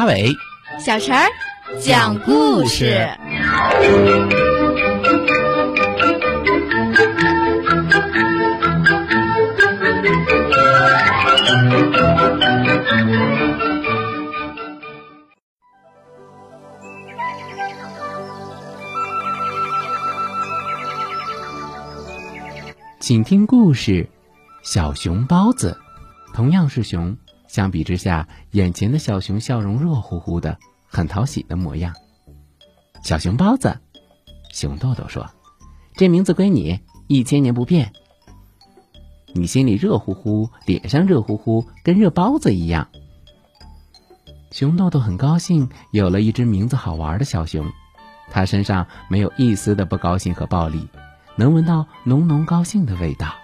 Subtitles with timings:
[0.00, 0.34] 阿伟，
[0.82, 1.28] 小陈儿
[1.78, 3.06] 讲故事。
[23.00, 24.08] 请听故事：
[24.62, 25.76] 小熊包子。
[26.32, 27.14] 同样是熊，
[27.50, 31.92] 相比之下，眼前的小熊笑容热乎乎的，很讨喜的模样。
[33.02, 33.80] 小熊包子，
[34.52, 35.28] 熊豆豆说
[35.98, 37.92] ：“这名字归你，一千年不变。
[39.34, 42.86] 你心里热乎乎，脸上热乎乎，跟热包子一样。”
[44.52, 47.66] 熊豆豆很高兴，有了一只名字好玩的小熊。
[48.30, 50.88] 它身上没有一丝的不高兴和暴力，
[51.34, 53.34] 能闻到浓浓高兴的味道。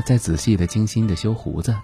[0.00, 1.76] 爸爸在仔细的、精心的修胡子，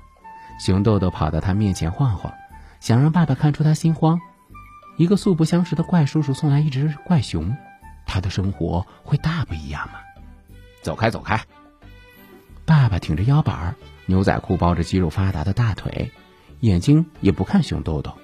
[0.58, 2.32] 熊豆豆跑到他面前晃晃，
[2.80, 4.18] 想让爸爸看出他心慌。
[4.96, 7.54] 一个素不相识的怪叔叔送来一只怪熊，
[8.06, 9.98] 他的生活会大不一样吗？
[10.80, 11.38] 走开，走开！
[12.64, 16.10] 爸爸挺着腰板，牛仔裤包着肌肉发达的大腿，
[16.60, 18.16] 眼睛也不看熊豆豆，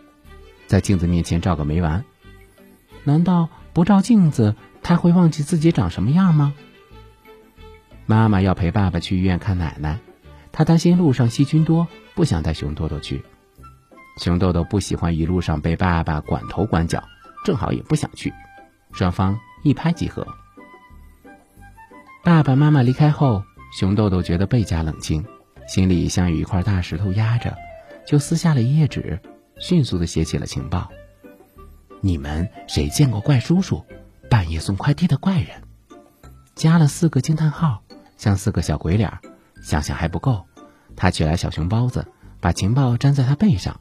[0.66, 2.02] 在镜子面前照个没完。
[3.04, 6.54] 难道不照镜子，他会忘记自己长什么样吗？
[8.06, 9.98] 妈妈要陪爸爸去医院看奶奶，
[10.50, 13.22] 她担心路上细菌多，不想带熊豆豆去。
[14.18, 17.02] 熊豆豆不喜欢一路上被爸爸管头管脚，
[17.44, 18.32] 正好也不想去。
[18.92, 20.26] 双方一拍即合。
[22.22, 23.42] 爸爸妈妈离开后，
[23.78, 25.24] 熊豆豆觉得倍加冷清，
[25.66, 27.56] 心里像有一块大石头压着，
[28.06, 29.18] 就撕下了一页纸，
[29.58, 30.90] 迅速的写起了情报：
[32.00, 33.82] 你们谁见过怪叔叔？
[34.28, 35.62] 半夜送快递的怪人？
[36.62, 37.82] 加了四个惊叹号。
[38.16, 39.18] 像四个小鬼脸，
[39.64, 40.46] 想想还不够，
[40.94, 42.06] 他取来小熊包子，
[42.40, 43.80] 把情报粘在他背上。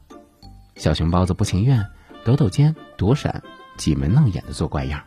[0.74, 1.86] 小熊包子不情愿，
[2.24, 3.40] 抖抖肩，躲闪，
[3.76, 5.00] 挤眉弄眼的做怪样。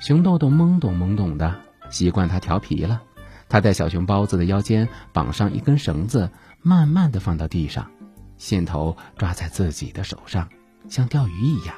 [0.00, 3.02] 熊豆豆懵懂懵懂的，习惯他调皮了。
[3.50, 6.30] 他在小熊包子的腰间绑上一根绳子，
[6.62, 7.90] 慢慢的放到地上，
[8.38, 10.48] 线头抓在自己的手上，
[10.88, 11.76] 像钓鱼一样。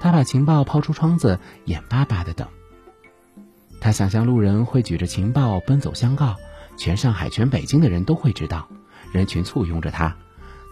[0.00, 2.48] 他把情报抛出窗子，眼巴巴的等。
[3.84, 6.36] 他想象路人会举着情报奔走相告，
[6.78, 8.66] 全上海、全北京的人都会知道，
[9.12, 10.16] 人群簇拥着他。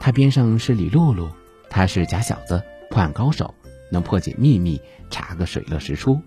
[0.01, 1.29] 他边上是李露露，
[1.69, 3.55] 他是假小子、破案高手，
[3.91, 4.81] 能破解秘密，
[5.11, 6.23] 查个水落石出。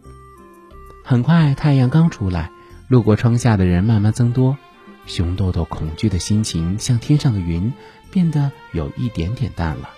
[1.04, 2.52] 很快，太阳刚出来，
[2.88, 4.56] 路过窗下的人慢慢增多，
[5.08, 7.74] 熊豆豆恐惧的心情像天上的云，
[8.12, 9.90] 变得有一点点淡了。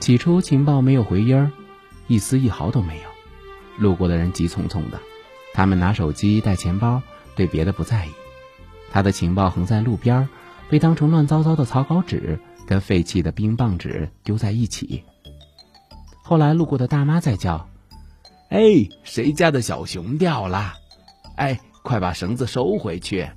[0.00, 1.50] 起初，情报没有回音儿，
[2.08, 3.04] 一丝一毫都没有，
[3.78, 5.00] 路过的人急匆匆的。
[5.52, 7.02] 他们拿手机、带钱包，
[7.34, 8.10] 对别的不在意。
[8.92, 10.28] 他的情报横在路边，
[10.68, 15.04] 被当成乱糟糟的草稿纸，跟废弃的冰棒纸丢在一起。
[16.22, 17.68] 后来路过的大妈在叫
[18.50, 20.74] ：“哎，谁家的小熊掉了？
[21.36, 23.28] 哎，快把绳子收回去！”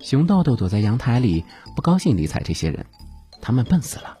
[0.00, 1.44] 熊豆豆躲在阳台里，
[1.76, 2.86] 不高兴理睬这些人。
[3.40, 4.18] 他们笨死了，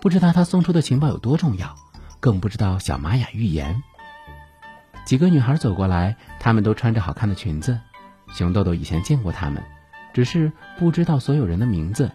[0.00, 1.76] 不知道他送出的情报有多重要，
[2.18, 3.82] 更不知道小玛雅预言。
[5.10, 7.80] 几个女孩走过来，她们都穿着好看的裙子。
[8.32, 9.60] 熊豆豆以前见过她们，
[10.14, 12.12] 只是不知道所有人的名字。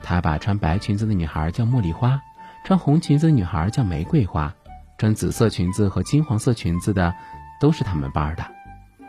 [0.00, 2.22] 他把穿白裙子的女孩叫茉莉花，
[2.64, 4.54] 穿红裙子的女孩叫玫瑰花，
[4.96, 7.14] 穿紫色裙子和金黄色裙子的
[7.60, 8.46] 都是他们班的，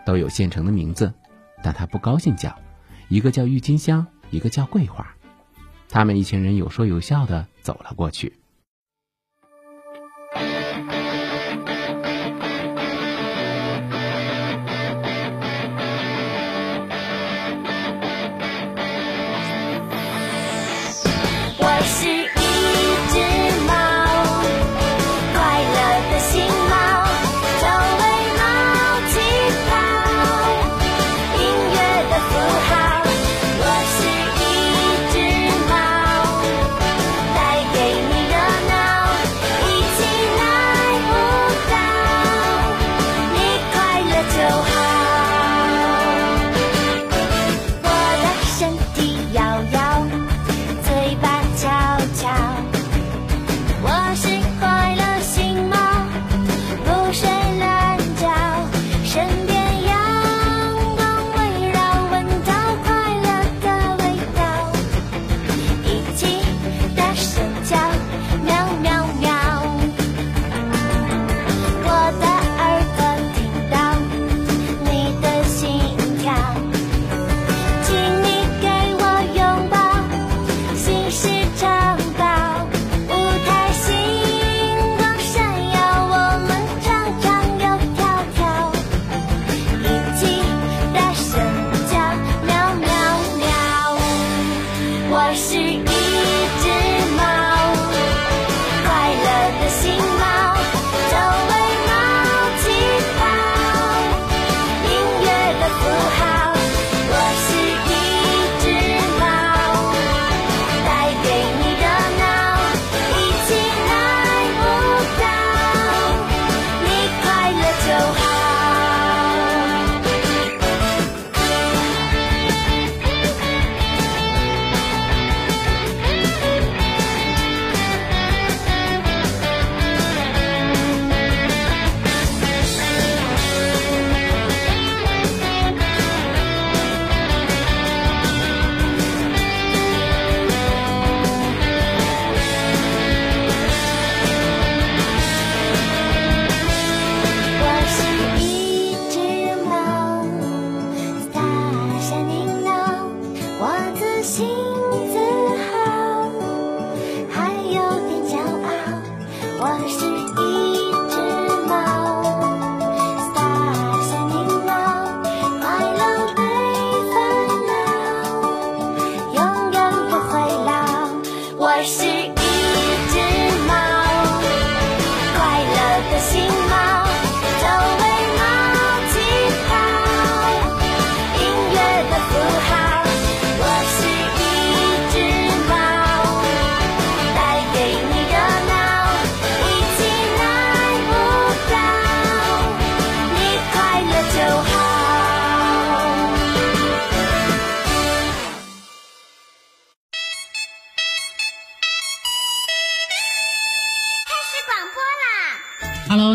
[0.06, 1.14] 都有现成的名字，
[1.64, 2.54] 但他不高兴叫，
[3.08, 5.08] 一个叫郁金香，一个叫桂花。
[5.88, 8.34] 他们一群人有说有笑的走了过去。